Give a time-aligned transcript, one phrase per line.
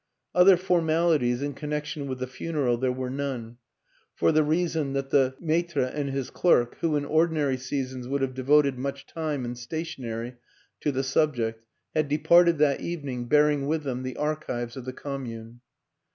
[0.33, 3.57] Other formalities in connection with the funeral there were none
[4.15, 8.33] for the reason that the maire and his clerk, who in ordinary seasons would have
[8.33, 10.37] devoted much time and stationery
[10.79, 15.61] to the subject, had departed that evening, bearing with them the archives of the commune.